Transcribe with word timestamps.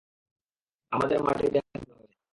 আমাদের 0.91 1.19
মাটিতে 1.23 1.59
হামলা 1.59 1.93
হয়েছে। 1.97 2.21